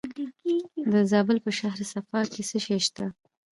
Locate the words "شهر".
1.59-1.79